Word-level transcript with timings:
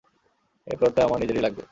এই 0.67 0.75
প্লটটা 0.79 1.01
আমার 1.03 1.19
নিজেরই 1.21 1.43
লাগবে। 1.45 1.63